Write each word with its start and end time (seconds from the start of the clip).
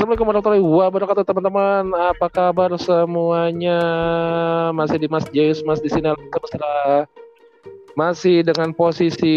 Assalamualaikum 0.00 0.32
warahmatullahi 0.32 0.64
wabarakatuh 0.64 1.24
teman-teman. 1.28 1.84
Apa 1.92 2.32
kabar 2.32 2.72
semuanya? 2.80 3.76
Masih 4.72 4.96
di 4.96 5.12
Mas 5.12 5.28
Jayus 5.28 5.60
Mas 5.60 5.76
di 5.84 5.92
sini 5.92 6.08
mesra. 6.08 7.04
Masih 7.92 8.40
dengan 8.40 8.72
posisi 8.72 9.36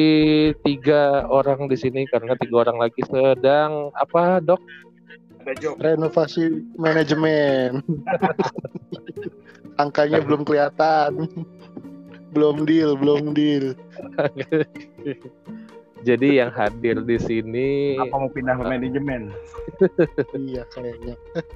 tiga 0.63 1.27
orang 1.27 1.67
di 1.67 1.76
sini 1.76 2.08
karena 2.08 2.39
tiga 2.39 2.63
orang 2.63 2.80
lagi 2.80 3.03
sedang 3.03 3.91
apa 3.91 4.39
dok? 4.39 4.63
Ada 5.44 5.52
job. 5.59 5.76
Renovasi 5.84 6.64
manajemen. 6.80 7.84
Angkanya 9.84 10.23
belum 10.23 10.48
kelihatan. 10.48 11.27
belum 12.31 12.64
deal, 12.64 12.95
belum 12.95 13.36
deal. 13.36 13.75
Jadi 16.03 16.43
yang 16.43 16.52
hadir 16.52 16.99
di 16.99 17.16
sini 17.16 17.95
Apa 17.95 18.16
mau 18.20 18.27
pindah 18.27 18.59
ke 18.59 18.63
manajemen? 18.67 19.31
iya 20.52 20.67
kayaknya. 20.75 21.16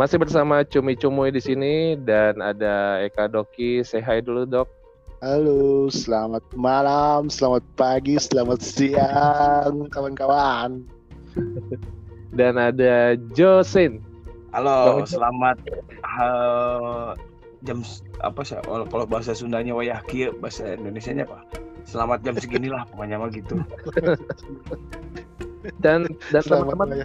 masih 0.00 0.16
bersama 0.16 0.64
Cumi 0.66 0.98
Cumuy 0.98 1.30
di 1.30 1.38
sini 1.38 1.94
dan 1.94 2.42
ada 2.42 2.98
Eka 3.06 3.30
Doki. 3.30 3.86
Say 3.86 4.02
hi 4.02 4.18
dulu 4.18 4.42
dok. 4.48 4.66
Halo, 5.20 5.92
selamat 5.92 6.40
malam, 6.56 7.28
selamat 7.28 7.60
pagi, 7.76 8.16
selamat 8.16 8.64
siang, 8.64 9.84
kawan-kawan. 9.92 10.80
Dan 12.40 12.56
ada 12.56 13.20
Josin. 13.36 14.00
Halo, 14.56 15.04
Bang, 15.04 15.04
selamat 15.04 15.60
uh, 16.08 17.12
jam 17.68 17.84
apa 18.24 18.40
sih? 18.48 18.56
Kalau 18.64 19.04
bahasa 19.04 19.36
Sundanya 19.36 19.76
wayahki, 19.76 20.32
bahasa 20.40 20.72
Indonesianya 20.72 21.28
apa? 21.28 21.44
Selamat 21.86 22.20
jam 22.24 22.34
segini 22.36 22.68
lah, 22.68 22.84
pokoknya 22.88 23.16
mah 23.20 23.30
gitu. 23.32 23.60
Dan 25.84 26.08
dan 26.32 26.42
teman-teman 26.48 27.04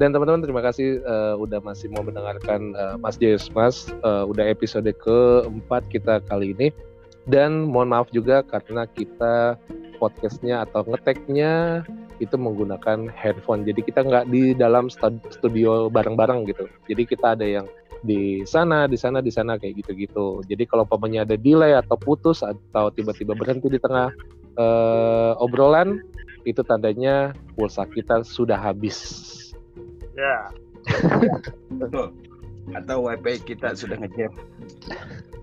dan 0.00 0.10
teman-teman 0.10 0.42
terima 0.42 0.62
kasih 0.66 0.98
eh, 0.98 1.34
udah 1.38 1.62
masih 1.62 1.86
mau 1.94 2.02
mendengarkan 2.02 2.74
eh, 2.74 2.96
Mas 2.98 3.14
Jayus 3.22 3.46
Mas. 3.54 3.86
Eh, 4.02 4.24
udah 4.26 4.42
episode 4.50 4.90
keempat 4.98 5.86
kita 5.94 6.18
kali 6.26 6.50
ini. 6.58 6.74
Dan 7.30 7.70
mohon 7.70 7.88
maaf 7.88 8.10
juga 8.10 8.42
karena 8.42 8.84
kita 8.90 9.56
podcastnya 10.02 10.66
atau 10.68 10.84
ngeteknya 10.84 11.86
itu 12.20 12.36
menggunakan 12.36 13.08
handphone. 13.14 13.64
Jadi 13.64 13.80
kita 13.86 14.04
nggak 14.04 14.28
di 14.28 14.52
dalam 14.52 14.90
stu- 14.92 15.22
studio 15.32 15.88
bareng-bareng 15.88 16.50
gitu. 16.50 16.68
Jadi 16.90 17.02
kita 17.08 17.38
ada 17.38 17.46
yang 17.46 17.66
di 18.04 18.44
sana 18.44 18.84
di 18.84 19.00
sana 19.00 19.24
di 19.24 19.32
sana 19.32 19.56
kayak 19.56 19.80
gitu-gitu 19.80 20.44
jadi 20.44 20.68
kalau 20.68 20.84
umpamanya 20.84 21.24
ada 21.24 21.40
delay 21.40 21.72
atau 21.72 21.96
putus 21.96 22.44
atau 22.44 22.92
tiba-tiba 22.92 23.32
berhenti 23.32 23.72
di 23.72 23.80
tengah 23.80 24.12
eh, 24.60 25.32
obrolan 25.40 26.04
itu 26.44 26.60
tandanya 26.60 27.32
pulsa 27.56 27.88
kita 27.88 28.20
sudah 28.20 28.60
habis 28.60 29.32
Ya. 30.14 30.46
Betul. 31.74 32.14
Atau 32.72 33.04
wifi 33.04 33.36
kita 33.44 33.76
sudah 33.76 34.00
ngejam, 34.00 34.32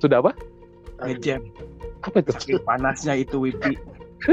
sudah 0.02 0.26
apa 0.26 0.34
ngejam. 1.06 1.46
apa 2.02 2.26
itu 2.26 2.34
Saking 2.34 2.66
panasnya 2.66 3.14
itu 3.14 3.38
wifi. 3.38 3.78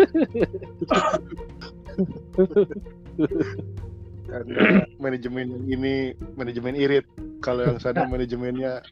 Karena 4.28 4.84
manajemen 4.96 5.68
ini 5.68 6.16
manajemen 6.36 6.76
irit. 6.80 7.04
Kalau 7.38 7.62
yang 7.64 7.78
sana 7.78 8.04
manajemennya 8.12 8.82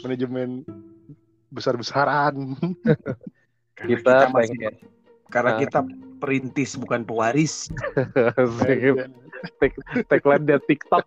manajemen 0.00 0.62
besar-besaran. 1.50 2.54
Karena 3.78 3.88
Kita 3.94 4.14
pengen. 4.34 4.74
karena 5.28 5.50
Ah. 5.54 5.60
kita 5.60 5.80
perintis 6.18 6.74
bukan 6.74 7.04
pewaris. 7.04 7.68
Tek 9.62 9.70
tagline 10.10 10.42
dari 10.42 10.58
TikTok 10.66 11.06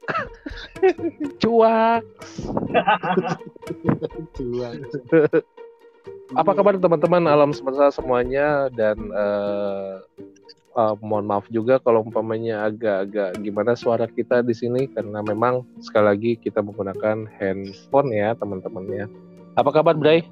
cuak 1.44 2.00
Cuan. 4.32 4.78
apa 6.32 6.52
kabar 6.56 6.80
teman-teman 6.80 7.28
alam 7.28 7.52
semesta 7.52 7.92
semuanya 7.92 8.72
dan 8.72 8.96
eh, 8.96 9.94
eh, 10.78 10.96
mohon 11.04 11.26
maaf 11.28 11.46
juga 11.52 11.80
kalau 11.80 12.04
umpamanya 12.06 12.68
agak-agak 12.68 13.40
gimana 13.44 13.76
suara 13.76 14.06
kita 14.08 14.44
di 14.46 14.56
sini 14.56 14.88
karena 14.92 15.20
memang 15.24 15.68
sekali 15.84 16.06
lagi 16.08 16.32
kita 16.40 16.64
menggunakan 16.64 17.28
handphone 17.40 18.10
ya 18.12 18.36
teman-teman 18.38 18.86
ya 18.90 19.06
apa 19.60 19.70
kabar 19.72 19.96
Bray 19.96 20.24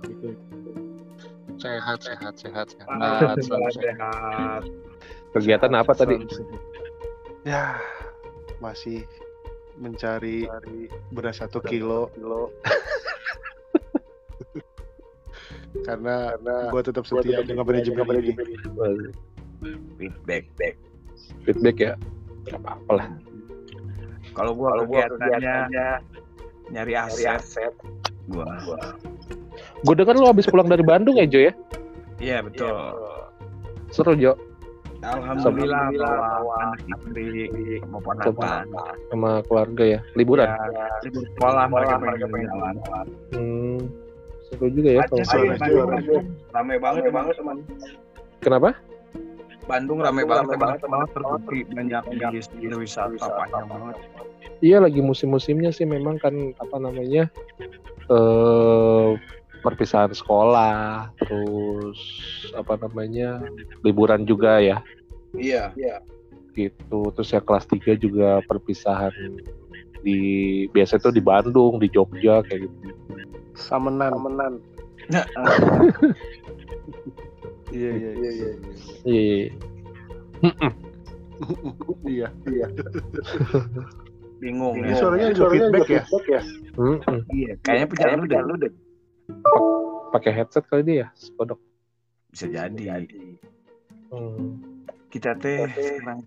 Sehat, 1.59 1.99
sehat, 1.99 2.39
sehat, 2.39 2.71
sehat. 2.71 2.87
Ah, 3.03 3.35
sehat. 3.35 3.71
sehat. 3.75 4.63
kegiatan 5.35 5.75
apa 5.75 5.91
tadi 5.91 6.15
sehat. 6.23 6.55
Ya, 7.43 7.75
masih 8.63 9.03
mencari 9.75 10.47
beras 11.11 11.43
satu 11.43 11.59
kilo. 11.59 12.07
karena 15.87 16.33
gue 16.71 16.81
tetap 16.81 17.05
setia 17.05 17.41
dengan 17.45 17.65
manajemen 17.65 18.05
ini. 18.23 18.33
Feedback, 19.95 20.43
back. 20.55 20.75
feedback 21.43 21.77
ya 21.77 21.93
Gak 22.47 22.59
apa-apa 22.63 22.91
lah 22.95 23.07
Kalau 24.31 24.51
gua 24.55 24.77
kegiatannya 24.79 25.87
nyari 26.69 26.93
aset. 26.95 27.73
Gua. 28.29 28.45
gue 29.79 29.95
dengar 29.95 30.13
lu 30.13 30.27
habis 30.27 30.45
pulang 30.45 30.67
dari 30.67 30.79
Bandung 30.81 31.17
ya 31.17 31.25
Jo 31.25 31.39
ya 31.41 31.53
Iya 32.19 32.37
betul. 32.43 32.71
seru 33.89 34.13
Jo 34.13 34.33
Alhamdulillah 34.99 35.95
bawa 35.95 36.75
anak 36.75 36.83
istri 36.85 37.47
mau 37.87 38.03
ponakan. 38.03 38.67
sama 39.07 39.39
keluarga 39.47 39.83
ya 39.87 39.99
liburan 40.13 40.43
Ya, 40.45 40.59
libur 41.01 41.23
sekolah 41.25 41.65
mereka 41.71 41.95
pengen 41.95 42.47
jalan. 42.51 42.75
Hmm, 43.31 43.79
seru 44.45 44.67
juga 44.69 44.89
ya 44.91 45.01
kalau 45.07 45.23
rame 46.51 46.75
banget 46.77 47.03
banget 47.09 47.33
teman. 47.39 47.57
Kenapa? 48.39 48.69
Bandung 49.69 50.01
rame 50.01 50.25
banget 50.25 50.57
banget 50.57 50.79
teman 50.81 51.05
terbukti 51.13 51.61
banyak 51.69 52.03
di 52.57 52.65
wisata 52.73 53.21
panjang 53.37 53.69
banget. 53.69 53.95
Iya 54.65 54.81
lagi 54.81 54.99
musim-musimnya 55.05 55.69
sih 55.69 55.85
memang 55.85 56.17
kan 56.17 56.33
apa 56.57 56.77
namanya 56.81 57.29
eh 58.09 59.09
perpisahan 59.61 60.09
sekolah, 60.15 61.13
terus 61.21 61.99
apa 62.57 62.81
namanya 62.81 63.43
liburan 63.85 64.25
juga 64.25 64.57
ya 64.57 64.81
Iya. 65.37 65.69
Iya. 65.77 66.01
gitu. 66.57 67.13
Terus 67.13 67.29
ya 67.29 67.39
kelas 67.39 67.69
3 67.69 67.93
juga 67.95 68.41
perpisahan 68.49 69.13
di 70.01 70.19
biasa 70.73 70.97
itu 70.97 71.13
di 71.13 71.21
Bandung, 71.21 71.77
di 71.77 71.87
Jogja 71.87 72.41
kayak 72.43 72.65
gitu. 72.65 72.75
Samenan. 73.53 74.11
Samenan. 74.11 74.53
Iya, 75.07 75.23
iya, 77.71 77.91
iya, 77.95 78.11
iya. 78.13 78.49
Iya. 79.05 79.47
Iya, 82.03 82.27
iya. 82.51 82.67
Bingung 84.39 84.75
Ini 84.79 84.91
ya. 84.91 84.97
suaranya 84.99 85.27
juga 85.35 85.47
feedback 85.51 85.87
ya? 85.87 86.03
Iya, 87.31 87.51
kayaknya 87.63 87.87
punya 87.91 88.15
lu 88.15 88.25
deh, 88.27 88.41
lu 88.43 88.55
deh. 88.55 88.71
Pakai 90.15 90.31
headset 90.33 90.63
kali 90.67 90.81
dia 90.87 90.95
ya, 91.05 91.07
Spodok. 91.13 91.59
Bisa 92.31 92.47
jadi. 92.47 92.85
Hmm. 94.09 94.57
Kita 95.09 95.37
teh 95.37 95.69
sekarang 95.73 96.25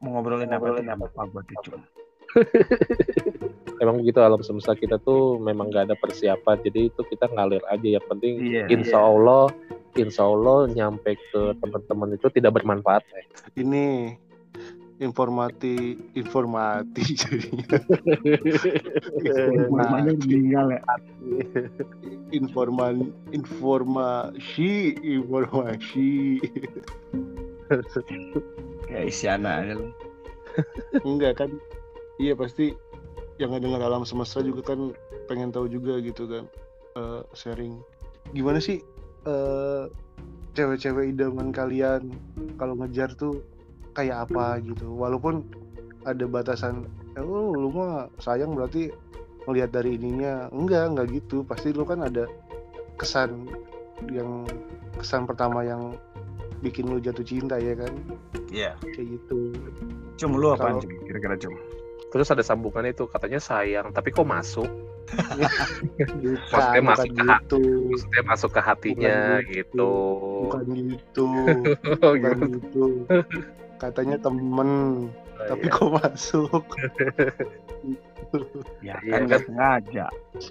mau 0.00 0.20
ngobrolin 0.20 0.52
apa 0.52 0.80
teh 0.80 0.84
apa 0.84 1.22
buat 1.32 1.46
itu. 1.48 1.70
Emang 3.84 4.00
begitu 4.00 4.18
alam 4.24 4.40
semesta 4.40 4.72
kita 4.72 4.96
tuh 4.98 5.36
memang 5.38 5.68
gak 5.68 5.92
ada 5.92 5.96
persiapan, 6.00 6.56
jadi 6.64 6.88
itu 6.88 7.00
kita 7.04 7.28
ngalir 7.28 7.60
aja. 7.68 7.88
Yang 8.00 8.04
penting 8.08 8.34
Iya. 8.40 8.64
insya 8.72 8.98
Allah 8.98 9.52
insya 9.94 10.24
Allah 10.24 10.66
nyampe 10.72 11.14
ke 11.14 11.40
teman-teman 11.60 12.16
itu 12.16 12.26
tidak 12.32 12.56
bermanfaat 12.56 13.04
ya. 13.12 13.22
Ini 13.60 14.16
informati 15.02 15.98
informati 16.14 17.02
jadinya 17.26 17.78
meninggal 19.90 20.66
ya. 20.70 20.80
informan 22.30 23.10
informasi 23.34 24.94
informasi 25.02 26.38
Kayak 28.86 29.04
Isyana 29.10 29.50
aja 29.66 29.74
enggak 31.02 31.42
kan 31.42 31.50
iya 32.22 32.38
pasti 32.38 32.78
yang 33.36 33.50
dengar 33.58 33.82
alam 33.82 34.06
semesta 34.06 34.38
juga 34.38 34.74
kan 34.74 34.94
pengen 35.26 35.50
tahu 35.50 35.66
juga 35.66 35.98
gitu 35.98 36.26
kan 36.26 36.44
Eh, 36.94 37.22
sharing 37.34 37.82
gimana 38.30 38.62
sih 38.62 38.78
eh 39.26 39.84
cewek-cewek 40.54 41.10
idaman 41.10 41.50
kalian 41.50 42.14
kalau 42.54 42.78
ngejar 42.78 43.10
tuh 43.18 43.42
kayak 43.98 44.30
apa 44.30 44.62
gitu 44.62 44.94
walaupun 44.94 45.42
ada 46.06 46.22
batasan 46.30 46.86
eh, 47.18 47.22
lu, 47.26 47.50
lu 47.58 47.74
mah 47.74 48.06
sayang 48.22 48.54
berarti 48.54 48.94
melihat 49.50 49.74
dari 49.74 49.98
ininya 49.98 50.46
enggak 50.54 50.94
enggak 50.94 51.06
gitu 51.18 51.42
pasti 51.42 51.74
lu 51.74 51.82
kan 51.82 52.06
ada 52.06 52.30
kesan 52.94 53.50
yang 54.14 54.46
kesan 54.94 55.26
pertama 55.26 55.66
yang 55.66 55.98
bikin 56.62 56.86
lu 56.86 57.02
jatuh 57.02 57.26
cinta 57.26 57.58
ya 57.58 57.74
kan 57.74 57.90
Iya. 58.54 58.78
kayak 58.94 59.18
gitu 59.18 59.50
Cum 60.14 60.38
lu 60.38 60.54
apaan 60.54 60.78
cum? 60.78 60.86
Kira-kira 61.10 61.34
cum. 61.42 61.58
Terus 62.14 62.30
ada 62.30 62.40
sambungan 62.40 62.86
itu 62.86 63.04
katanya 63.04 63.36
sayang, 63.36 63.90
tapi 63.90 64.08
kok 64.08 64.22
masuk? 64.22 64.64
bukan, 66.22 66.38
Maksudnya 66.48 66.78
bukan 66.78 66.86
masuk 66.86 67.10
ke 67.10 67.20
hati. 67.20 67.44
gitu 67.44 67.60
Maksudnya 67.90 68.22
masuk 68.24 68.50
ke 68.50 68.60
hatinya 68.62 69.16
Bukan 69.36 69.50
gitu. 69.50 69.90
bukan 70.40 70.64
gitu 70.72 71.26
Oh, 72.06 72.12
bukan 72.14 72.38
gitu. 72.38 72.46
gitu 72.54 72.84
katanya 73.76 74.16
temen 74.16 74.70
tapi 75.36 75.66
Iya, 75.66 75.74
kok 75.74 75.90
masuk 75.92 76.62
Ya 78.80 78.96
Iya, 78.96 78.98
kan 79.04 79.12
kan. 79.12 79.20
nggak 79.28 79.42
sengaja. 79.44 80.06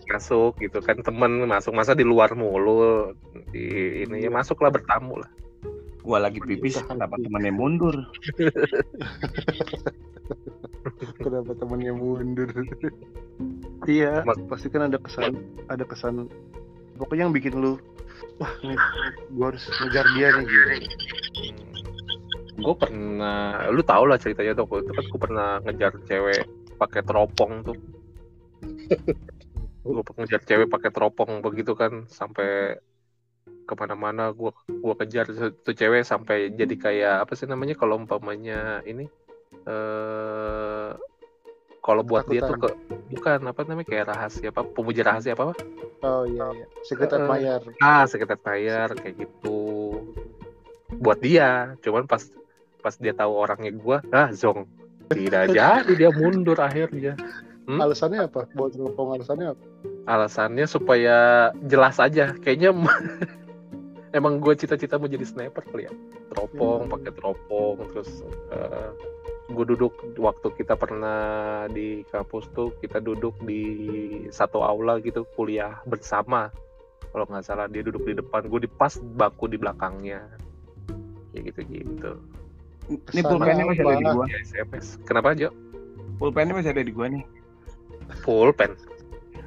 masuk 0.06 0.52
gitu 0.60 0.78
kan 0.80 0.96
temen 1.02 1.32
masuk 1.44 1.72
masa 1.74 1.92
di 1.92 2.06
luar 2.06 2.32
mulu 2.38 3.12
di 3.50 3.64
ini 4.04 4.22
ya 4.22 4.30
masuklah 4.30 4.70
bertamu 4.70 5.18
lah. 5.18 5.28
Gua 6.04 6.20
lagi 6.20 6.38
pipis, 6.38 6.78
Iya. 6.78 6.86
kenapa 6.86 7.16
temennya 7.18 7.50
mundur? 7.50 7.96
kenapa 11.24 11.52
temennya 11.58 11.94
mundur 11.96 12.50
iya 13.90 14.22
Mas- 14.28 14.44
pasti 14.52 14.68
kan 14.68 14.92
ada 14.92 15.00
kesan 15.00 15.40
ada 15.72 15.84
kesan 15.88 16.28
pokoknya 17.00 17.26
yang 17.28 17.36
bikin 17.36 17.58
lu 17.58 17.80
wah 18.38 18.54
nih 18.62 18.78
gua 19.34 19.56
harus 19.56 19.64
ngejar 19.82 20.06
dia 20.16 20.28
nih 20.38 20.46
gitu. 20.46 20.70
Gue 22.54 22.76
pernah, 22.78 23.66
lu 23.74 23.82
tau 23.82 24.06
lah 24.06 24.16
ceritanya 24.16 24.54
tuh, 24.54 24.80
itu 24.80 24.94
kan 24.94 25.04
gue 25.10 25.20
pernah 25.20 25.50
ngejar 25.66 25.92
cewek 26.06 26.46
pakai 26.78 27.02
teropong 27.02 27.66
tuh. 27.66 27.78
gue 29.84 30.04
ngejar 30.22 30.42
cewek 30.48 30.72
pakai 30.72 30.94
teropong 30.94 31.44
begitu 31.44 31.76
kan 31.76 32.08
sampai 32.08 32.78
ke 33.64 33.74
mana-mana 33.76 34.32
gue 34.32 34.52
gua 34.80 34.96
kejar 35.00 35.28
tuh 35.64 35.76
cewek 35.76 36.04
sampai 36.04 36.52
jadi 36.56 36.76
kayak 36.76 37.16
apa 37.28 37.34
sih 37.36 37.48
namanya 37.48 37.76
kalau 37.80 38.00
umpamanya 38.00 38.84
ini 38.84 39.08
eh 39.64 40.73
kalau 41.84 42.02
buat 42.02 42.24
dia 42.26 42.40
tuh 42.42 42.56
ke 42.58 42.70
bukan 43.12 43.40
apa 43.44 43.62
namanya 43.68 43.86
kayak 43.86 44.06
rahasia 44.10 44.50
apa 44.50 44.64
pemuja 44.64 45.04
rahasia 45.04 45.36
apa, 45.36 45.52
apa? 45.52 45.56
oh 46.02 46.24
iya 46.24 46.48
iya. 46.56 46.66
Secret 46.82 47.12
Eh, 47.12 47.20
admirer. 47.20 47.62
ah 47.78 48.08
sekitar 48.08 48.40
bayar 48.40 48.96
kayak 48.96 49.20
gitu. 49.20 49.60
Buat 50.96 51.20
dia 51.20 51.76
cuman 51.84 52.08
pas 52.08 52.24
pas 52.80 52.96
dia 52.96 53.12
tahu 53.12 53.36
orangnya 53.36 53.72
gua 53.74 54.00
ah 54.10 54.32
zong. 54.32 54.64
Tidak 55.08 55.52
jadi 55.56 55.92
dia 55.92 56.10
mundur 56.10 56.56
akhirnya. 56.58 57.20
Hmm? 57.64 57.80
alasannya 57.80 58.28
apa? 58.28 58.48
Buat 58.52 58.76
telepon 58.76 59.16
alasannya 59.16 59.48
apa? 59.52 59.64
Alasannya 60.04 60.66
supaya 60.68 61.18
jelas 61.64 61.96
aja. 61.96 62.36
Kayaknya 62.36 62.76
emang 64.18 64.40
gue 64.40 64.54
cita-cita 64.54 65.00
mau 65.00 65.08
jadi 65.08 65.24
sniper 65.24 65.64
kali 65.68 65.88
ya. 65.88 65.94
Teropong 66.28 66.88
Hmm. 66.88 66.92
pakai 66.92 67.12
teropong 67.12 67.76
terus 67.92 68.12
gue 69.52 69.66
duduk 69.76 69.92
waktu 70.16 70.48
kita 70.56 70.80
pernah 70.80 71.20
di 71.68 72.08
kampus 72.08 72.48
tuh 72.56 72.72
kita 72.80 73.04
duduk 73.04 73.36
di 73.44 73.64
satu 74.32 74.64
aula 74.64 75.04
gitu 75.04 75.28
kuliah 75.36 75.84
bersama. 75.84 76.48
Kalau 77.12 77.28
nggak 77.28 77.46
salah 77.46 77.68
dia 77.68 77.84
duduk 77.84 78.08
di 78.08 78.16
depan 78.18 78.48
gue 78.48 78.64
di 78.64 78.72
pas 78.72 78.96
bangku 78.96 79.52
di 79.52 79.60
belakangnya. 79.60 80.24
Kayak 81.34 81.44
gitu 81.50 81.60
gitu 81.74 82.12
Ini 83.10 83.22
pulpennya 83.26 83.66
masih 83.66 83.84
ada 83.84 83.98
di 83.98 84.06
gua. 84.06 84.26
ya 84.30 84.38
SMS 84.44 84.86
kenapa 85.08 85.34
aja 85.34 85.50
Pulpennya 86.22 86.54
masih 86.54 86.72
ada 86.78 86.84
di 86.86 86.94
gua 86.94 87.10
nih. 87.10 87.26
full 88.22 88.54
pen 88.54 88.78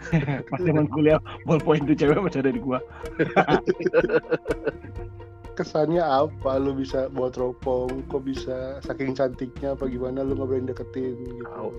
Pas 0.50 0.60
zaman 0.62 0.86
kuliah, 0.90 1.18
ballpoint 1.46 1.86
tuh 1.86 1.96
cewek 1.98 2.18
masih 2.22 2.38
ada 2.44 2.52
di 2.54 2.60
gua. 2.62 2.78
kesannya 5.56 6.04
apa? 6.04 6.60
Lu 6.60 6.76
bisa 6.76 7.08
bawa 7.08 7.32
teropong 7.32 8.04
kok 8.06 8.22
bisa 8.22 8.76
saking 8.84 9.16
cantiknya 9.16 9.72
apa 9.72 9.88
gimana? 9.88 10.20
Lu 10.20 10.36
nggak 10.36 10.48
berani 10.48 10.68
deketin 10.68 11.16
gitu. 11.16 11.72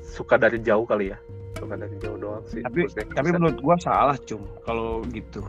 Suka 0.00 0.38
dari 0.38 0.62
jauh 0.62 0.86
kali 0.86 1.10
ya? 1.12 1.18
Suka 1.58 1.74
dari 1.74 1.92
jauh 1.98 2.16
doang 2.16 2.40
sih. 2.48 2.62
Tapi 2.62 2.86
Terus 2.86 2.94
dia 2.94 3.04
tapi 3.10 3.28
bisa- 3.28 3.36
menurut 3.36 3.58
gua 3.60 3.76
salah 3.76 4.16
cum 4.22 4.42
kalau 4.62 5.02
gitu. 5.10 5.42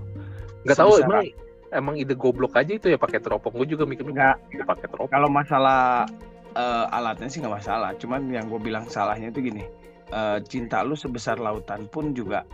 nggak 0.65 0.75
tahu 0.75 0.97
emang 0.99 1.23
emang 1.69 1.95
ide 1.95 2.17
goblok 2.17 2.57
aja 2.57 2.73
itu 2.73 2.89
ya 2.89 2.97
pakai 2.97 3.21
teropong. 3.21 3.53
Gue 3.53 3.67
juga 3.69 3.85
mikir 3.85 4.01
Nggak. 4.01 4.49
mikir 4.49 4.65
pakai 4.65 4.87
teropong. 4.89 5.11
Kalau 5.13 5.29
masalah 5.29 6.09
eh, 6.55 6.85
alatnya 6.89 7.27
sih 7.27 7.43
nggak 7.43 7.55
masalah. 7.61 7.91
Cuman 7.99 8.31
yang 8.31 8.47
gue 8.47 8.57
bilang 8.57 8.87
salahnya 8.87 9.27
itu 9.27 9.43
gini, 9.43 9.67
eh, 10.09 10.39
cinta 10.47 10.81
lu 10.81 10.95
sebesar 10.95 11.35
lautan 11.35 11.83
pun 11.91 12.15
juga 12.15 12.47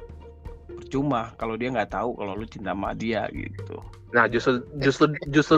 percuma 0.71 1.35
kalau 1.35 1.59
dia 1.59 1.69
nggak 1.69 1.91
tahu 1.91 2.15
kalau 2.15 2.33
lu 2.33 2.45
cinta 2.47 2.71
sama 2.71 2.95
dia 2.95 3.27
gitu. 3.31 3.77
nah 4.12 4.27
justru 4.27 4.59
justru 4.83 5.12
justru 5.31 5.57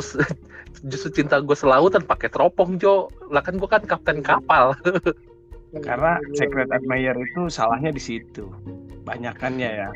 justru 0.86 1.10
cinta 1.10 1.42
gue 1.42 1.58
selautan 1.58 2.06
pakai 2.06 2.30
teropong 2.30 2.78
Jo 2.78 3.10
lah 3.30 3.42
kan 3.42 3.58
gue 3.58 3.70
kan 3.70 3.82
kapten 3.86 4.22
kapal 4.22 4.74
Karena 5.74 6.22
secret 6.38 6.70
admirer 6.70 7.18
itu 7.18 7.50
salahnya 7.50 7.90
di 7.90 7.98
situ. 7.98 8.46
Banyakannya 9.10 9.70
ya. 9.82 9.90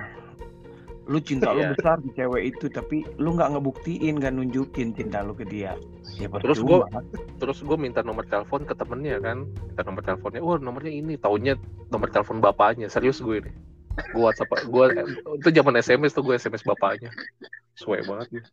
Lu 1.05 1.21
cinta 1.21 1.53
lu 1.53 1.61
Iya. 1.61 1.77
besar 1.77 2.01
di 2.01 2.09
cewek 2.17 2.43
itu 2.49 2.65
tapi 2.65 3.05
lu 3.21 3.37
nggak 3.37 3.53
ngebuktiin 3.53 4.17
nggak 4.17 4.33
nunjukin 4.41 4.97
cinta 4.97 5.21
lu 5.21 5.37
ke 5.37 5.45
dia. 5.45 5.77
Ya 6.17 6.25
Terus 6.41 6.65
percuma. 6.65 6.89
terus 7.37 7.61
gue 7.61 7.77
minta 7.77 8.01
nomor 8.01 8.25
telepon 8.25 8.65
ke 8.65 8.73
temennya 8.73 9.21
kan 9.21 9.45
minta 9.45 9.81
nomor 9.85 10.01
teleponnya 10.01 10.41
wah 10.41 10.57
nomornya 10.57 10.89
ini 10.89 11.13
taunya 11.13 11.53
nomor 11.93 12.09
telepon 12.09 12.41
bapaknya 12.41 12.89
serius 12.89 13.21
gue 13.21 13.45
ini 13.45 13.51
gue 13.97 14.21
WhatsApp 14.21 14.51
gue 14.69 14.85
itu 15.41 15.49
zaman 15.51 15.73
SMS 15.81 16.13
tuh 16.13 16.23
gue 16.25 16.37
SMS 16.37 16.61
bapaknya 16.61 17.09
suwe 17.77 18.01
banget 18.05 18.41
ya. 18.41 18.43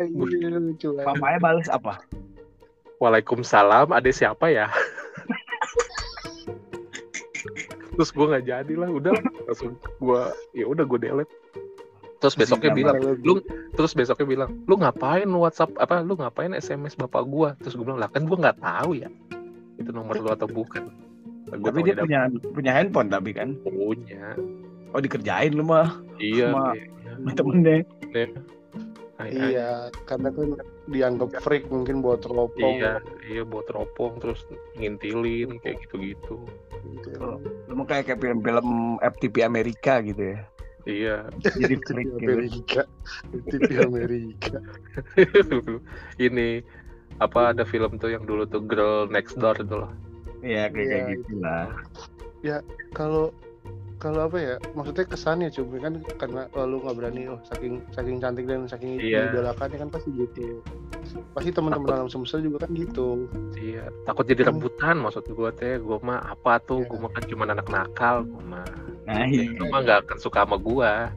Iya. 0.00 1.04
Bapaknya 1.04 1.38
balas 1.40 1.68
apa? 1.72 2.00
Waalaikumsalam 3.00 3.92
ada 3.92 4.10
siapa 4.12 4.52
ya 4.52 4.68
terus 8.00 8.16
gue 8.16 8.26
nggak 8.32 8.46
jadi 8.48 8.74
lah 8.80 8.88
udah 8.88 9.12
langsung 9.44 9.76
gue 9.76 10.22
ya 10.56 10.64
udah 10.64 10.88
gue 10.88 10.98
delete 11.04 11.32
terus 12.16 12.32
besoknya 12.32 12.72
Iya, 12.72 12.78
bilang 12.80 12.96
Kalau 12.96 13.12
lu 13.20 13.34
terus 13.76 13.92
besoknya 13.92 14.24
bilang 14.24 14.50
lu 14.64 14.80
ngapain 14.80 15.28
WhatsApp 15.28 15.76
apa 15.76 16.00
lu 16.00 16.16
ngapain 16.16 16.56
SMS 16.56 16.96
bapak 16.96 17.28
gua 17.28 17.52
terus 17.60 17.76
gue 17.76 17.84
bilang 17.84 18.00
lah 18.00 18.08
kan 18.08 18.24
gua 18.24 18.40
nggak 18.40 18.56
tahu 18.56 19.04
ya 19.04 19.12
itu 19.76 19.92
nomor 19.92 20.16
lu 20.16 20.32
atau 20.32 20.48
bukan 20.48 20.88
gua 21.58 21.68
Tapi 21.74 21.80
dia 21.82 21.94
punya 21.98 22.20
punya 22.54 22.72
handphone 22.72 23.08
tapi 23.10 23.30
kan. 23.34 23.58
punya. 23.64 24.38
Oh 24.90 24.98
dikerjain 24.98 25.54
lu 25.54 25.66
mah? 25.66 25.98
Iya 26.18 26.50
Sama- 26.54 27.34
temennya. 27.34 27.82
Ay- 29.20 29.36
ay- 29.36 29.52
iya. 29.52 29.70
Karena 30.08 30.32
kan 30.32 30.56
dianggap 30.88 31.30
freak 31.44 31.68
mungkin 31.68 32.00
buat 32.00 32.24
teropong. 32.24 32.80
Iya 32.80 32.98
iya 33.28 33.42
buat 33.44 33.68
teropong 33.68 34.16
terus 34.18 34.42
ngintilin 34.80 35.60
kayak 35.60 35.84
gitu-gitu. 35.86 36.40
Gitu. 36.96 37.10
Lu 37.68 37.72
mau 37.76 37.84
kayak 37.84 38.08
kayak 38.08 38.20
film-film 38.22 38.96
FTP 38.98 39.44
Amerika 39.44 40.00
gitu 40.00 40.34
ya. 40.34 40.40
iya. 40.88 41.16
Jadi 41.44 41.76
freak 41.84 42.08
gitu. 42.08 42.24
Amerika. 42.24 42.82
TV 43.52 43.70
Amerika. 43.84 44.56
Ini 46.26 46.64
apa 47.20 47.52
ada 47.52 47.68
film 47.68 48.00
tuh 48.00 48.08
yang 48.08 48.24
dulu 48.24 48.48
tuh 48.48 48.64
Girl 48.64 49.04
Next 49.12 49.36
Door 49.36 49.60
itu 49.60 49.76
loh 49.76 49.92
Iya 50.40 50.62
kayak 50.68 50.88
kayak 50.88 51.04
Iya, 51.04 51.14
gitu 51.16 51.32
lah. 51.40 51.64
kalau 52.92 53.24
kalau 54.00 54.24
apa 54.24 54.38
ya 54.40 54.54
maksudnya 54.72 55.04
kesannya 55.04 55.48
cuma 55.52 55.76
kan 55.76 56.00
karena 56.16 56.48
oh, 56.56 56.64
lu 56.64 56.80
nggak 56.80 56.96
berani 56.96 57.28
oh 57.28 57.36
saking 57.44 57.84
saking 57.92 58.16
cantik 58.16 58.48
dan 58.48 58.64
saking 58.64 58.96
Iya. 58.96 59.28
idolakannya 59.28 59.76
kan 59.76 59.90
pasti 59.92 60.08
gitu 60.16 60.64
pasti 61.36 61.52
teman-teman 61.52 61.92
alam 61.92 62.08
semesta 62.08 62.40
juga 62.40 62.64
kan 62.64 62.72
gitu 62.72 63.28
iya 63.60 63.92
takut 64.08 64.24
jadi 64.24 64.48
Hmm. 64.48 64.56
rebutan 64.56 64.96
maksud 65.04 65.28
gua 65.36 65.52
teh 65.52 65.76
gua 65.76 66.00
mah 66.00 66.32
apa 66.32 66.56
tuh 66.64 66.80
Iya. 66.80 66.88
gua 66.88 66.98
mah 67.04 67.10
kan 67.12 67.24
cuma 67.28 67.42
anak 67.44 67.68
nakal 67.68 68.24
gua 68.24 68.42
mah 68.42 68.68
Nah, 69.04 69.26
Ya, 69.26 69.42
iya. 69.44 69.58
lu 69.58 69.64
mah 69.68 69.80
nggak 69.84 69.98
akan 70.08 70.16
suka 70.16 70.48
sama 70.48 70.56
gua 70.56 71.12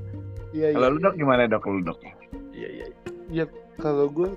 iya 0.51 0.75
Kalau 0.75 0.88
iya 0.92 0.94
lu 0.94 1.00
dok 1.00 1.15
gimana 1.15 1.48
dok 1.48 1.63
lu 1.72 1.80
dok? 1.88 2.00
iya 2.51 2.68
iya 3.32 3.46
kalau 3.80 4.06
gue 4.06 4.30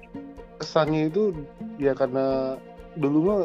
kesannya 0.57 1.13
itu 1.13 1.35
ya 1.77 1.93
karena 1.93 2.57
dulu 2.97 3.19
mah 3.21 3.41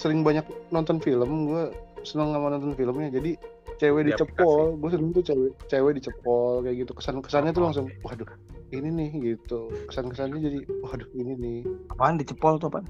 sering 0.00 0.24
banyak 0.24 0.42
nonton 0.72 0.96
film 0.96 1.44
gue 1.44 1.68
seneng 2.00 2.32
sama 2.32 2.56
nonton 2.56 2.72
filmnya. 2.72 3.12
Jadi 3.12 3.36
cewek 3.76 4.08
Di 4.08 4.16
dicepol 4.16 4.80
gue 4.80 4.88
seneng 4.88 5.12
tuh 5.12 5.24
cewek 5.28 5.52
cewek 5.68 5.92
dicepol 6.00 6.64
kayak 6.64 6.76
gitu. 6.80 6.92
Kesan 6.96 7.20
kesannya 7.20 7.52
tuh 7.52 7.60
Oh, 7.60 7.66
langsung 7.68 7.86
waduh 8.00 8.24
ini 8.72 8.88
nih 8.88 9.10
gitu. 9.36 9.68
Kesan 9.92 10.08
kesannya 10.08 10.40
jadi 10.40 10.58
waduh 10.80 11.08
ini 11.12 11.32
nih. 11.36 11.58
Apaan 11.92 12.16
dicepol 12.16 12.56
tuh 12.56 12.72
apaan? 12.72 12.88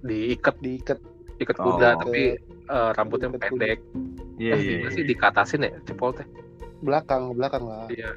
diikat. 0.00 0.56
Diikat. 0.64 0.98
Ikat 1.38 1.56
Oh. 1.60 1.76
kuda 1.76 2.00
tapi 2.00 2.40
eh, 2.40 2.90
rambutnya 2.96 3.28
Ikat 3.28 3.36
kuda. 3.36 3.44
pendek. 3.52 3.78
Iya 4.38 4.54
iya. 4.56 4.72
gimana 4.80 4.90
sih 4.96 5.04
dikatasin 5.04 5.66
ya 5.68 5.76
cepol 5.84 6.10
teh? 6.16 6.26
Belakang 6.80 7.36
belakang 7.36 7.68
lah. 7.68 7.84
Iya. 7.92 8.16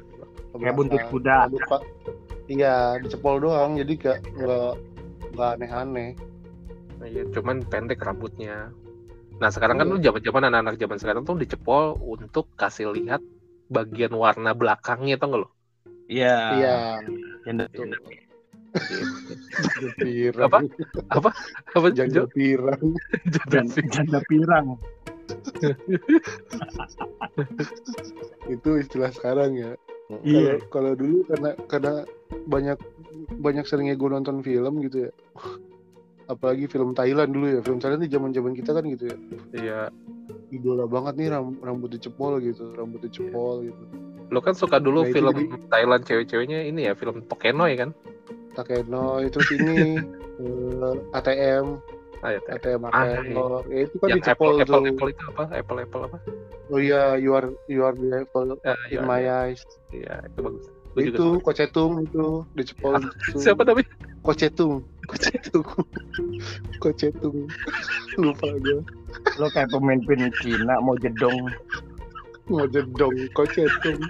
Ke 0.52 0.56
Kayak 0.56 0.74
buntut 0.80 1.02
kuda. 1.12 1.36
Iya 2.50 2.98
dicepol 2.98 3.38
doang 3.38 3.78
jadi 3.78 3.92
gak 3.96 4.18
nggak 4.36 4.72
nggak 5.32 5.50
aneh-aneh 5.58 6.10
iya 7.04 7.22
cuman 7.30 7.62
pendek 7.64 8.00
rambutnya 8.00 8.70
nah 9.40 9.48
sekarang 9.48 9.76
kan 9.76 9.86
Oh. 9.88 9.96
lu 9.96 9.98
zaman 9.98 10.22
zaman 10.22 10.42
anak-anak 10.46 10.76
zaman 10.76 10.98
sekarang 10.98 11.22
tuh 11.22 11.34
dicepol 11.34 11.98
untuk 11.98 12.46
kasih 12.54 12.92
lihat 12.92 13.18
bagian 13.68 14.12
warna 14.12 14.52
belakangnya 14.52 15.16
tau 15.16 15.30
gak 15.30 15.40
lo 15.42 15.48
Iya. 16.06 16.36
iya 16.52 16.76
Yang 17.48 17.56
betul. 17.72 17.88
pirang. 19.96 20.44
Apa? 20.44 20.58
Apa? 21.08 21.30
Apa? 21.72 21.86
Janda 21.92 22.28
pirang. 22.28 22.84
Dan 23.48 23.64
janda 23.88 24.20
pirang. 24.28 24.76
Itu 28.46 28.70
istilah 28.76 29.10
sekarang 29.14 29.56
ya. 29.56 29.72
Iya. 30.20 30.60
Kalau- 30.68 30.68
Kalau 30.68 30.92
dulu 30.96 31.18
karena 31.24 31.50
karena 31.66 31.94
banyak 32.44 32.78
banyak 33.40 33.64
seringnya 33.64 33.96
gue 33.96 34.08
nonton 34.10 34.44
film 34.44 34.82
gitu 34.84 35.08
ya. 35.08 35.12
Apalagi 36.32 36.64
film 36.66 36.92
Thailand 36.92 37.30
dulu 37.30 37.46
ya. 37.48 37.60
Film 37.60 37.76
Thailand 37.76 38.00
di 38.00 38.10
zaman-zaman 38.10 38.52
kita 38.52 38.70
kan 38.72 38.84
gitu 38.84 39.04
ya. 39.06 39.16
Iya. 39.52 39.80
Idola 40.48 40.84
banget 40.84 41.14
nih 41.16 41.28
ram, 41.30 41.56
rambutnya 41.60 41.98
cepol 41.98 42.40
gitu, 42.40 42.72
rambutnya 42.72 43.08
cepol 43.08 43.64
gitu. 43.64 43.82
Lo 44.28 44.40
kan 44.40 44.52
suka 44.52 44.76
dulu 44.76 45.04
Nah, 45.04 45.08
itu 45.08 45.16
film 45.16 45.32
jadi- 45.34 45.68
Thailand 45.68 46.02
cewek-ceweknya 46.02 46.58
ini 46.64 46.88
ya, 46.88 46.92
film 46.92 47.20
Tokenoy 47.24 47.72
kan? 47.76 47.92
Takeno 48.52 49.20
terus 49.28 49.48
ini 49.50 49.96
eh, 50.40 50.96
ATM, 51.12 51.80
Ah, 52.22 52.30
ya, 52.30 52.40
ATM 52.46 52.80
Ah, 52.86 52.92
Akeno. 52.92 53.64
Ya, 53.66 53.78
itu 53.82 53.96
kan 53.98 54.08
yang 54.08 54.20
dicepol 54.20 54.54
Apple, 54.54 54.62
Apple. 54.62 54.82
Apple 54.88 55.08
itu 55.10 55.22
apa? 55.26 55.44
Apple, 55.50 55.78
Apple 55.80 56.02
apa? 56.06 56.18
Oh 56.70 56.78
iya, 56.78 57.16
you 57.16 57.32
are 57.32 57.48
you 57.66 57.82
are 57.82 57.92
the 57.92 58.22
apple 58.22 58.56
Ya, 58.62 58.76
in 58.88 59.00
ya, 59.00 59.02
my 59.02 59.20
ya. 59.20 59.32
eyes. 59.48 59.60
Iya, 59.90 60.22
itu 60.24 60.38
bagus. 60.38 60.64
Gua 60.96 61.02
Itu. 61.02 61.26
Kocetung 61.40 62.04
itu 62.04 62.44
dicepol. 62.52 63.00
Ya. 63.00 63.08
gitu. 63.24 63.36
Siapa 63.40 63.64
namanya? 63.64 63.88
Kocetung. 64.20 64.84
Kocetung. 65.08 65.64
Kocetung. 66.78 67.48
Lupa 68.20 68.48
gue. 68.60 68.84
Lo 69.40 69.46
kayak 69.50 69.72
pemimpin 69.72 70.28
Cina 70.44 70.76
mau 70.84 70.94
jedong. 71.00 71.48
Mau 72.52 72.68
jedong 72.68 73.16
Kocetung. 73.32 74.00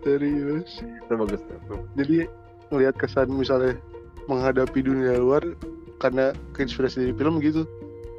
Serius. 0.00 0.80
Itu 0.80 1.12
bagus. 1.14 1.42
tuh. 1.68 1.80
Jadi 2.00 2.24
ngelihat 2.72 2.96
kesan 2.96 3.28
misalnya 3.28 3.76
menghadapi 4.24 4.80
dunia 4.80 5.20
luar 5.20 5.44
karena 6.00 6.32
keinspirasi 6.56 7.12
dari 7.12 7.14
film 7.14 7.38
gitu. 7.44 7.68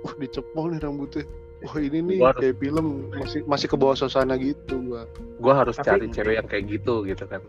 Wah, 0.06 0.14
dicepol 0.22 0.70
nih 0.70 0.86
rambutnya. 0.86 1.26
Wah, 1.66 1.78
ini 1.78 2.00
nih 2.00 2.18
Gua 2.18 2.30
harus- 2.30 2.42
kayak 2.42 2.58
film 2.58 2.88
masih 3.12 3.40
masih 3.44 3.68
ke 3.68 3.76
bawah 3.76 3.96
suasana 3.96 4.36
gitu 4.36 4.76
gua. 4.84 5.04
Gua 5.38 5.54
harus 5.58 5.76
Tapi- 5.76 5.88
cari 5.88 6.06
cewek 6.10 6.34
yang 6.36 6.48
kayak 6.48 6.66
gitu 6.70 6.96
gitu 7.04 7.26
kan. 7.26 7.42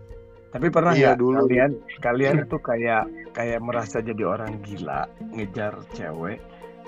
Tapi 0.49 0.67
pernah 0.69 0.93
Iya, 0.93 1.13
nggak 1.13 1.19
dulu. 1.19 1.37
kalian 1.45 1.71
kalian 2.01 2.37
tuh 2.47 2.61
kayak 2.61 3.05
kayak 3.31 3.61
merasa 3.61 4.01
jadi 4.01 4.23
orang 4.25 4.57
gila 4.61 5.05
ngejar 5.31 5.77
cewek 5.93 6.41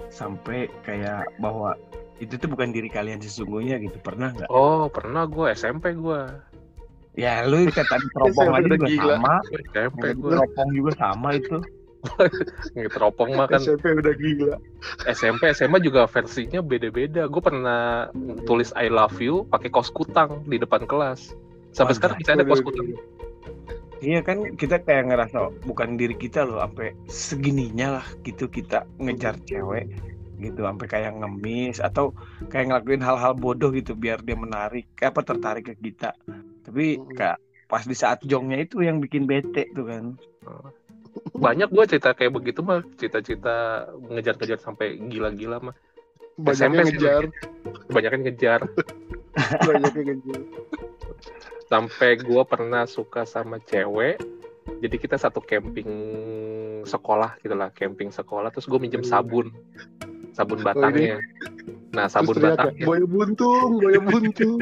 sampai 0.08 0.72
kayak 0.82 1.28
bahwa 1.36 1.76
itu 2.18 2.34
tuh 2.34 2.48
bukan 2.48 2.72
diri 2.72 2.88
kalian 2.88 3.20
sesungguhnya 3.20 3.76
gitu 3.78 4.00
pernah 4.00 4.32
nggak? 4.32 4.48
Oh, 4.48 4.88
pernah 4.88 5.22
gua 5.24 5.52
SMP 5.52 5.92
gua. 5.92 6.40
Ya 7.12 7.42
lu 7.42 7.66
kayak 7.66 7.88
tadi 7.88 8.06
teropong 8.14 8.50
aja 8.52 8.66
juga 8.68 8.86
gila. 8.86 9.14
sama, 9.16 9.34
SMP 9.68 10.00
Kayak 10.00 10.16
gua. 10.16 10.30
teropong 10.32 10.68
juga 10.72 10.90
sama 10.96 11.28
itu. 11.34 11.58
Ngeteropong 12.78 13.34
mah 13.34 13.50
kan 13.50 13.60
SMP 13.62 13.94
udah 13.94 14.14
gila. 14.14 14.56
SMP 15.10 15.50
SMA 15.50 15.78
juga 15.82 16.06
versinya 16.06 16.62
beda-beda. 16.62 17.26
Gue 17.26 17.42
pernah 17.42 18.08
tulis 18.46 18.70
I 18.78 18.90
love 18.90 19.18
you 19.18 19.46
pakai 19.50 19.68
kaos 19.72 19.90
kutang 19.90 20.46
di 20.46 20.58
depan 20.58 20.86
kelas. 20.86 21.34
Sampai 21.74 21.94
Wah, 21.94 21.98
sekarang 21.98 22.16
bisa 22.22 22.30
ada 22.38 22.44
kaos 22.46 22.62
kutang. 22.62 22.94
Iya 23.98 24.22
kan 24.22 24.54
kita 24.54 24.78
kayak 24.86 25.10
ngerasa 25.10 25.66
bukan 25.66 25.98
diri 25.98 26.14
kita 26.14 26.46
loh 26.46 26.62
sampai 26.62 26.94
segininya 27.10 27.98
lah 27.98 28.06
gitu 28.22 28.46
kita 28.46 28.86
ngejar 29.02 29.34
cewek 29.42 29.90
gitu 30.38 30.62
sampai 30.62 30.86
kayak 30.86 31.18
ngemis 31.18 31.82
atau 31.82 32.14
kayak 32.46 32.70
ngelakuin 32.70 33.02
hal-hal 33.02 33.34
bodoh 33.34 33.74
gitu 33.74 33.98
biar 33.98 34.22
dia 34.22 34.38
menarik 34.38 34.86
apa 35.02 35.20
tertarik 35.26 35.66
ke 35.66 35.74
kita. 35.74 36.14
Tapi 36.62 37.02
kayak 37.18 37.42
pas 37.66 37.82
di 37.82 37.96
saat 37.98 38.22
jongnya 38.22 38.62
itu 38.62 38.80
yang 38.86 39.02
bikin 39.02 39.26
bete 39.26 39.66
tuh 39.74 39.90
kan. 39.90 40.04
Banyak 41.34 41.68
gue 41.70 41.84
cerita 41.86 42.12
kayak 42.12 42.32
begitu 42.34 42.60
mah, 42.64 42.82
cita-cita 42.98 43.88
ngejar-ngejar 44.10 44.58
sampai 44.58 44.98
gila-gila 45.08 45.60
mah. 45.70 45.76
Banyaknya 46.38 46.54
SMP 46.54 46.78
sih. 46.78 46.94
ngejar, 46.94 47.22
Kebanyakan 47.90 48.20
ngejar. 48.22 48.60
banyaknya 49.68 50.02
ngejar. 50.14 50.40
Sampai 51.66 52.10
gue 52.22 52.42
pernah 52.46 52.86
suka 52.86 53.26
sama 53.26 53.58
cewek. 53.66 54.22
Jadi 54.78 54.96
kita 55.00 55.18
satu 55.18 55.42
camping 55.42 55.90
sekolah 56.86 57.40
gitu 57.42 57.54
lah, 57.58 57.74
camping 57.74 58.14
sekolah. 58.14 58.54
Terus 58.54 58.70
gue 58.70 58.78
minjem 58.78 59.02
sabun, 59.02 59.50
sabun 60.36 60.62
batangnya. 60.62 61.18
Nah 61.90 62.06
sabun 62.06 62.34
Terus 62.38 62.44
ya, 62.44 62.54
batangnya. 62.54 62.86
Boya 62.86 63.06
buntung, 63.08 63.70
boya 63.82 64.00
buntung. 64.00 64.60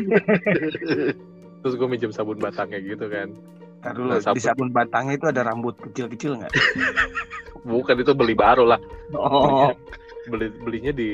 Terus 1.60 1.74
gue 1.76 1.88
minjem 1.90 2.12
sabun 2.14 2.40
batangnya 2.40 2.80
gitu 2.80 3.06
kan. 3.10 3.34
Ntar 3.82 3.92
dulu 3.94 4.08
Nah, 4.12 4.20
sabun. 4.22 4.36
di 4.36 4.42
sabun 4.42 4.68
batangnya 4.72 5.14
itu 5.16 5.26
ada 5.28 5.42
rambut 5.46 5.74
kecil-kecil 5.78 6.40
nggak? 6.42 6.52
Bukan 7.66 7.96
itu 7.98 8.12
beli 8.14 8.34
baru 8.38 8.64
lah. 8.64 8.80
Oh, 9.14 9.70
beli 10.30 10.50
belinya 10.50 10.90
di 10.90 11.10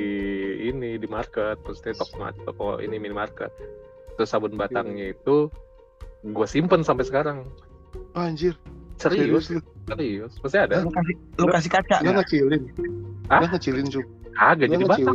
ini 0.67 0.97
di 0.97 1.05
market 1.05 1.61
maksudnya 1.61 2.01
toko 2.01 2.17
toko 2.49 2.69
ini 2.81 2.97
minimarket 2.97 3.53
terus 4.17 4.33
sabun 4.33 4.57
batangnya 4.57 5.13
itu 5.13 5.53
gue 6.25 6.47
simpen 6.49 6.81
sampai 6.81 7.05
sekarang 7.05 7.45
Anjir, 8.17 8.57
serius 8.97 9.53
serius 9.53 9.61
lu. 9.61 9.61
serius 9.85 10.33
masih 10.41 10.65
ada 10.65 10.81
lu 10.81 10.89
kasih 10.89 11.15
lu 11.37 11.47
kasih 11.49 11.71
kaca 11.77 11.97
nggak? 12.01 12.15
ngecilin. 12.25 12.63
Hah? 13.29 13.41
Dia 13.45 13.49
ngecilin, 13.53 13.87
Cuk. 13.93 14.07
agak 14.33 14.67
Dia 14.69 14.77
jadi 14.81 14.85
bata. 14.89 15.11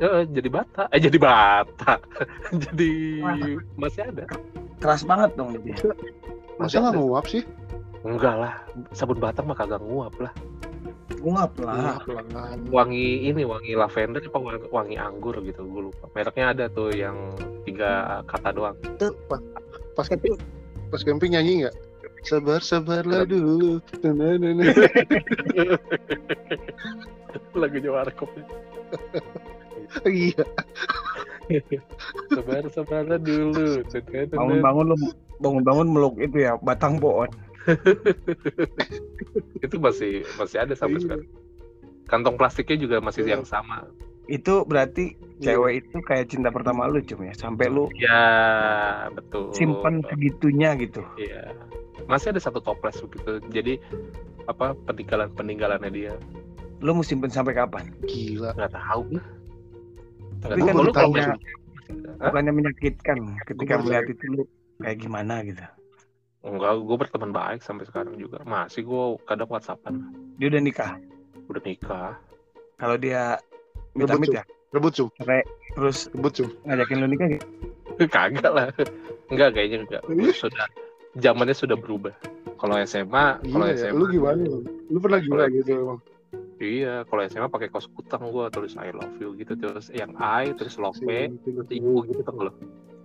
Eh, 0.00 0.22
jadi 0.32 0.48
bata 0.48 0.82
eh 0.92 1.00
jadi 1.00 1.18
bata 1.20 1.92
jadi 2.68 2.92
Wah. 3.24 3.36
masih 3.76 4.00
ada 4.04 4.24
keras 4.80 5.00
banget 5.04 5.30
dong 5.36 5.56
dia. 5.64 5.76
Masa 6.60 6.68
Masih 6.70 6.78
nggak 6.82 6.94
nguap 6.98 7.24
sih? 7.26 7.42
enggak 8.00 8.32
lah 8.34 8.52
sabun 8.92 9.16
batang 9.16 9.44
mah 9.44 9.52
kagak 9.54 9.80
nguap 9.80 10.12
lah 10.18 10.32
Nguap 11.20 11.52
Ah, 11.60 11.96
lah. 11.96 11.98
pelan. 12.00 12.58
wangi 12.68 13.28
ini 13.28 13.44
wangi 13.44 13.72
lavender 13.74 14.20
apa 14.22 14.38
wangi, 14.38 14.68
wangi 14.70 14.96
anggur 14.96 15.36
gitu 15.38 15.60
gue 15.62 15.82
lupa 15.88 16.08
mereknya 16.10 16.46
ada 16.50 16.64
tuh 16.66 16.88
yang 16.90 17.36
tiga 17.62 17.90
kata 18.24 18.52
doang 18.52 18.76
Pas 19.92 20.06
camping, 20.06 20.32
pas 20.88 21.02
camping 21.02 21.32
nyanyi 21.32 21.64
nggak? 21.64 21.76
Sabar, 22.20 22.60
sabarlah 22.60 23.24
dulu. 23.24 23.80
Nah, 24.02 24.12
nah, 24.36 24.52
nah, 24.52 24.68
lagunya 27.54 27.90
warkop 27.90 28.28
Iya. 30.04 30.44
sabar 32.30 32.62
sabar 32.70 33.04
dulu 33.18 33.82
Bangun-bangun 34.30 34.84
lu 34.86 34.96
bangun-bangun 35.40 35.88
meluk 35.88 36.14
itu 36.20 36.44
ya 36.44 36.60
batang 36.60 37.00
pohon. 37.00 37.28
itu 39.64 39.76
masih 39.76 40.24
masih 40.36 40.64
ada 40.64 40.72
sampai 40.72 40.96
Iya. 40.96 41.04
sekarang 41.04 41.28
kantong 42.08 42.36
plastiknya 42.40 42.76
juga 42.80 42.96
masih 42.98 43.22
Iya. 43.24 43.38
yang 43.38 43.44
sama 43.44 43.84
Itu 44.30 44.62
berarti 44.62 45.18
cewek 45.42 45.82
itu 45.84 45.96
kayak 46.06 46.30
cinta 46.30 46.48
pertama 46.48 46.86
lu 46.86 47.02
cum 47.02 47.20
ya 47.20 47.34
sampai 47.34 47.66
lu 47.66 47.90
ya 47.98 48.22
betul 49.10 49.50
simpen 49.52 50.00
segitunya 50.06 50.78
gitu. 50.78 51.02
Iya. 51.18 51.50
masih 52.06 52.32
ada 52.32 52.40
satu 52.40 52.62
toples 52.62 52.96
begitu 53.02 53.42
jadi 53.50 53.74
apa 54.46 54.72
peninggalan 54.86 55.28
peninggalannya 55.34 55.90
dia 55.90 56.14
Lu 56.80 56.96
mau 56.96 57.04
simpen 57.04 57.28
sampai 57.28 57.52
kapan? 57.52 57.92
Gila. 58.08 58.56
nggak 58.56 58.72
tahu 58.72 59.20
Tapi 60.40 60.60
kan 60.64 60.72
tahu. 60.72 60.80
Lu 60.80 60.92
kalau 60.96 61.12
bukannya 62.16 62.52
menyakitkan 62.56 63.18
ketika 63.44 63.76
melihat 63.84 64.08
itu 64.08 64.24
lu 64.32 64.42
kayak 64.80 64.98
gimana 64.98 65.44
gitu. 65.44 65.62
enggak 66.40 66.72
gue 66.74 66.96
berteman 66.96 67.30
baik 67.30 67.60
sampai 67.60 67.84
sekarang 67.84 68.16
juga 68.16 68.40
masih 68.42 68.80
gue 68.82 69.04
kadang 69.24 69.46
whatsappan 69.46 70.00
Dia 70.36 70.48
udah 70.48 70.60
nikah. 70.60 70.92
udah 71.46 71.62
nikah 71.62 72.16
Kalau 72.74 72.96
dia 72.96 73.36
minta-mit 73.92 74.32
ya, 74.32 74.40
Rebut, 74.70 74.94
Cum. 74.94 75.12
cerai 75.20 75.44
terus 75.74 76.08
Rebut, 76.10 76.32
Cum. 76.32 76.48
ngajakin 76.64 76.96
lu 76.96 77.08
nikah 77.08 77.28
gitu. 77.28 77.46
kagak 78.14 78.48
lah 78.48 78.66
enggak 79.28 79.52
kayaknya 79.52 79.84
enggak 79.84 80.02
Iya. 80.08 80.32
sudah 80.32 80.66
zamannya 81.18 81.52
sudah 81.52 81.76
berubah 81.76 82.16
kalau 82.56 82.80
SMA 82.80 83.40
kalau 83.44 83.66
Iya, 83.66 83.76
ya. 83.76 83.80
SMA 83.86 83.98
Lu 84.00 84.04
gimana? 84.08 84.40
Lu? 84.40 84.58
Lu 84.88 84.98
pernah 84.98 85.18
Kalau- 85.20 85.52
gitu 85.52 85.70
emang? 85.76 86.00
Iya, 86.60 87.08
kalau 87.08 87.24
SMA 87.24 87.48
pakai 87.48 87.68
kaos 87.68 87.88
kutang 87.88 88.28
gua 88.28 88.48
tulis 88.48 88.76
I 88.76 88.92
love 88.92 89.16
you 89.16 89.32
gitu 89.34 89.56
terus 89.56 89.88
yang 89.90 90.12
I 90.16 90.52
terus 90.52 90.76
love 90.76 90.96
terus 91.00 91.68
ibu 91.68 92.04
gitu 92.04 92.20
kan 92.20 92.36
loh. 92.36 92.52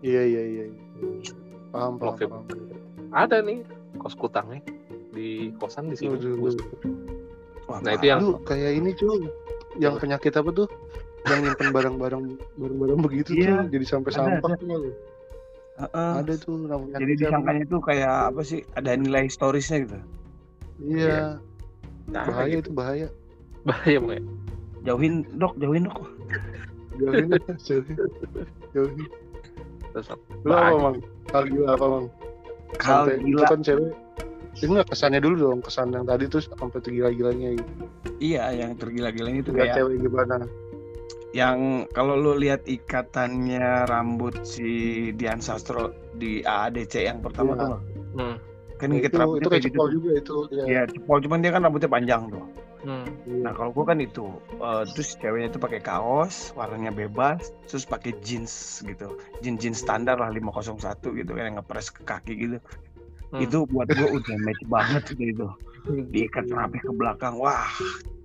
Iya, 0.04 0.22
iya, 0.28 0.42
iya. 0.44 0.66
Paham, 1.76 1.94
paham, 2.00 2.16
paham. 2.16 2.44
Ada 3.12 3.44
nih 3.44 3.68
kaos 4.00 4.16
kutangnya 4.16 4.64
di 5.12 5.52
kosan 5.60 5.92
di 5.92 6.00
sini. 6.00 6.16
Aduh, 6.16 6.40
aduh. 6.40 6.56
Wah, 7.68 7.80
Nah, 7.84 8.00
itu 8.00 8.06
yang 8.08 8.20
Lu 8.24 8.40
kayak 8.48 8.72
ini, 8.80 8.96
Cum. 8.96 9.28
Yang 9.76 10.00
penyakit 10.00 10.32
apa 10.40 10.50
tuh? 10.56 10.68
Yang 11.28 11.40
nyimpen 11.52 11.68
barang-barang 11.76 12.24
barang-barang 12.56 13.00
begitu 13.04 13.34
Iya. 13.36 13.66
tuh 13.66 13.76
jadi 13.76 13.86
sampai 13.90 14.10
Ada, 14.14 14.18
sampah 14.24 14.52
ada. 14.54 14.62
tuh. 14.62 14.94
Heeh. 15.76 16.14
Ada 16.24 16.34
tuh 16.40 16.56
namanya. 16.64 16.96
Jadi 17.04 17.14
disangkanya 17.20 17.64
tuh 17.68 17.80
kayak 17.84 18.14
apa 18.32 18.42
sih? 18.46 18.60
Ada 18.80 18.96
nilai 18.96 19.28
historisnya 19.28 19.78
gitu. 19.84 19.98
Iya, 20.76 21.40
nah, 22.12 22.24
bahaya 22.28 22.60
gitu. 22.60 22.68
itu 22.68 22.72
bahaya. 22.72 23.08
bahaya 23.68 23.98
ya. 24.00 24.22
Jauhin 24.86 25.26
dok, 25.36 25.58
jauhin 25.58 25.90
dok. 25.90 26.00
Jauhin, 27.02 27.28
jauhin. 27.68 27.96
Jauhin. 28.72 29.10
Terus 29.96 30.08
Lu 30.44 30.52
apa. 30.52 30.76
Mang? 30.76 30.98
Hal 31.32 31.44
gila 31.48 31.68
apa, 31.72 31.86
Mang? 31.88 32.06
Sampai- 32.78 33.18
gila. 33.18 33.40
Itu 33.40 33.46
kan 33.48 33.62
cewek 33.64 33.92
Ini 34.56 34.72
nggak 34.72 34.88
kesannya 34.88 35.20
dulu 35.20 35.36
dong, 35.42 35.60
kesan 35.60 35.92
yang 35.92 36.04
tadi 36.04 36.28
terus 36.28 36.48
sampai 36.50 36.80
tergila-gilanya 36.80 37.56
gitu. 37.56 37.72
Iya, 38.18 38.56
yang 38.56 38.72
tergila-gilanya 38.76 39.40
itu 39.42 39.52
kayak 39.52 39.76
cewek 39.76 40.00
gimana? 40.00 40.48
yang 41.34 41.84
kalau 41.92 42.16
lu 42.16 42.32
lihat 42.34 42.64
ikatannya 42.64 43.84
rambut 43.86 44.48
si 44.48 44.64
Dian 45.12 45.44
Sastro 45.44 45.92
di 46.14 46.40
AADC 46.40 46.96
yang 47.04 47.20
pertama 47.20 47.52
Iya. 47.52 47.60
tuh 47.60 47.68
nggak? 47.68 47.82
Hmm. 48.16 48.36
kan 48.76 48.88
Nah, 48.88 48.94
ngikat 48.94 49.12
itu, 49.12 49.20
itu 49.20 49.48
kayak 49.50 49.62
gitu 49.62 49.68
cepol 49.70 49.84
tuh. 49.84 49.94
juga 49.94 50.10
itu. 50.14 50.36
Ya. 50.50 50.64
Iya, 50.64 50.82
cepol 50.88 51.18
cuman 51.20 51.40
dia 51.40 51.52
kan 51.52 51.62
rambutnya 51.62 51.88
panjang 51.90 52.22
tuh. 52.30 52.44
Hmm. 52.86 53.10
Nah 53.42 53.50
kalau 53.58 53.74
gua 53.74 53.90
kan 53.92 53.98
itu, 53.98 54.30
eh, 54.62 54.84
terus 54.94 55.18
ceweknya 55.18 55.50
itu 55.50 55.58
pakai 55.58 55.82
kaos, 55.82 56.54
warnanya 56.54 56.94
bebas, 56.94 57.50
terus 57.66 57.82
pakai 57.82 58.14
jeans 58.22 58.86
gitu, 58.86 59.18
jeans 59.42 59.58
jeans 59.58 59.82
standar 59.82 60.22
lah 60.22 60.30
501 60.30 61.18
gitu 61.18 61.32
kan 61.34 61.50
yang 61.50 61.58
ngepres 61.58 61.90
ke 61.90 62.06
kaki 62.06 62.34
gitu. 62.38 62.58
Hmm. 63.34 63.42
Itu 63.42 63.66
buat 63.66 63.90
gua 63.90 64.22
udah 64.22 64.38
match 64.38 64.64
banget 64.70 65.04
gitu 65.18 65.24
itu. 65.34 65.48
Diikat 66.14 66.46
rapi 66.54 66.78
ke 66.78 66.94
belakang, 66.94 67.42
wah, 67.42 67.66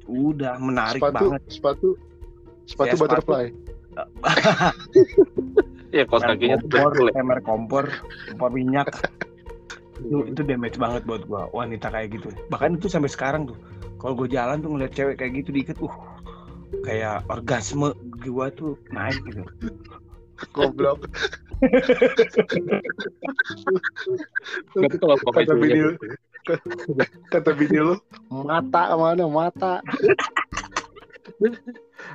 udah 0.04 0.60
menarik 0.60 1.00
sepatu, 1.00 1.16
banget. 1.16 1.40
sepatu, 1.48 1.88
sepatu 2.68 2.88
Ya, 2.88 2.92
sepatu. 2.94 3.08
butterfly. 3.08 3.46
Ya 5.90 6.06
kaos 6.06 6.22
kakinya 6.22 6.54
tuh 6.62 6.70
kompor, 6.70 6.92
betul 6.94 7.06
ya. 7.10 7.12
kayak 7.18 7.26
mer 7.26 7.40
kompor, 7.42 7.84
kompor 8.30 8.50
minyak. 8.54 8.86
itu 10.06 10.32
itu 10.32 10.40
damage 10.46 10.78
banget 10.78 11.02
buat 11.02 11.26
gua 11.26 11.50
wanita 11.50 11.90
kayak 11.90 12.14
gitu. 12.14 12.30
Bahkan 12.46 12.78
itu 12.78 12.86
sampai 12.86 13.10
sekarang 13.10 13.50
tuh, 13.50 13.58
kalau 14.00 14.16
gua 14.16 14.28
jalan 14.28 14.64
tuh 14.64 14.70
ngeliat 14.72 14.92
cewek 14.96 15.20
kayak 15.20 15.44
gitu 15.44 15.52
diikat, 15.52 15.76
uh, 15.84 15.92
kayak 16.82 17.22
orgasme 17.28 17.92
gua 18.24 18.48
tuh 18.50 18.80
naik 18.90 19.20
gitu. 19.28 19.44
Goblok. 20.56 21.04
Tapi 24.72 24.96
kalau 24.96 25.16
pakai 25.20 25.44
kata 25.44 25.54
lu, 25.60 25.92
kata 27.28 27.50
bini 27.52 27.78
lu, 27.84 27.94
mata 28.32 28.96
mana 28.96 29.28
mata. 29.28 29.84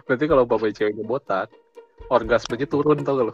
berarti 0.10 0.26
kalau 0.26 0.50
bapak 0.50 0.74
ceweknya 0.74 1.06
botak, 1.06 1.54
orgasmenya 2.10 2.66
turun 2.66 3.06
tau 3.06 3.22
gak 3.22 3.26
lo? 3.30 3.34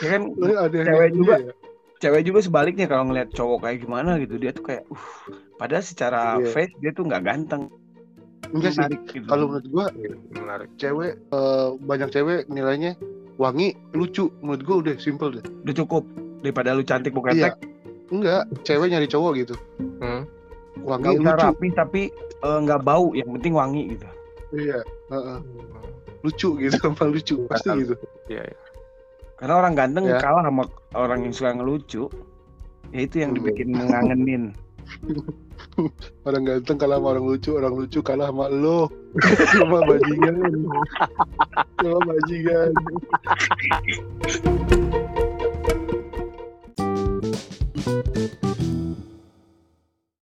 Ya 0.00 0.16
kan 0.16 0.22
Cewek 0.70 1.10
juga. 1.12 1.36
ya? 1.42 1.52
Cewek 2.00 2.22
juga 2.24 2.40
sebaliknya 2.40 2.86
kalau 2.86 3.04
ngeliat 3.06 3.28
cowok 3.30 3.62
kayak 3.62 3.78
gimana 3.80 4.16
gitu 4.16 4.34
dia 4.34 4.50
tuh 4.50 4.64
kayak 4.64 4.88
uh 4.88 5.06
padahal 5.54 5.84
secara 5.84 6.20
Iya. 6.36 6.48
face 6.48 6.74
dia 6.78 6.90
tuh 6.90 7.04
nggak 7.04 7.22
ganteng 7.22 7.68
Enggak 8.50 8.72
sih. 8.72 8.82
menarik 8.82 9.00
gitu. 9.06 9.26
Kalau 9.28 9.44
menurut 9.46 9.66
gua 9.68 9.86
Menarik. 10.32 10.68
cewek 10.74 11.12
eh, 11.22 11.68
banyak 11.78 12.08
cewek 12.10 12.40
nilainya 12.48 12.98
wangi, 13.36 13.72
lucu. 13.92 14.26
Menurut 14.40 14.62
gua 14.64 14.76
udah 14.82 14.94
simple 14.98 15.30
deh. 15.30 15.44
udah 15.62 15.74
cukup 15.76 16.02
daripada 16.40 16.74
lu 16.74 16.82
cantik 16.82 17.14
bukan 17.14 17.30
Iya. 17.32 17.44
tek 17.46 17.62
Enggak, 18.10 18.42
cewek 18.64 18.90
nyari 18.90 19.06
cowok 19.06 19.32
gitu. 19.38 19.54
Hmm. 20.02 20.26
Wangi, 20.82 21.14
usah 21.14 21.30
lucu. 21.30 21.44
rapi 21.46 21.68
tapi 21.70 22.02
eh, 22.40 22.58
nggak 22.58 22.80
bau 22.80 23.14
yang 23.14 23.30
penting 23.30 23.52
wangi 23.52 23.94
gitu 23.94 24.08
Iya, 24.50 24.82
heeh. 24.82 25.38
lucu 26.20 26.48
gitu, 26.58 26.74
sama 26.82 27.04
lucu 27.06 27.34
pasti 27.46 27.70
gitu. 27.78 27.94
Iya, 28.26 28.50
iya. 28.50 28.58
Karena 29.40 29.56
orang 29.56 29.72
ganteng 29.72 30.04
yeah. 30.04 30.20
kalah 30.20 30.44
sama 30.44 30.68
orang 30.92 31.24
yang 31.24 31.32
suka 31.32 31.56
ngelucu. 31.56 32.12
Ya 32.92 33.08
itu 33.08 33.24
yang 33.24 33.32
dibikin 33.32 33.72
hmm. 33.72 33.88
ngangenin. 33.88 34.52
orang 36.28 36.44
ganteng 36.44 36.76
kalah 36.76 37.00
sama 37.00 37.16
orang 37.16 37.24
lucu, 37.24 37.56
orang 37.56 37.72
lucu 37.72 38.04
kalah 38.04 38.28
sama 38.28 38.52
lo. 38.52 38.92
sama 39.56 39.80
bajingan. 39.88 40.36
sama 41.80 42.00
bajingan. 42.04 42.72